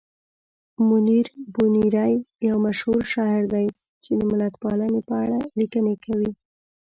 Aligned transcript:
منیر 0.87 1.27
بونیری 1.53 2.13
یو 2.47 2.57
مشهور 2.65 3.01
شاعر 3.13 3.43
دی 3.53 3.67
چې 4.03 4.11
د 4.19 4.21
ملتپالنې 4.31 5.01
په 5.07 5.13
اړه 5.23 5.39
لیکنې 5.59 5.95
کوي. 6.05 6.31